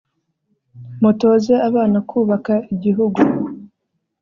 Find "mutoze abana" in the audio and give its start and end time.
1.01-1.97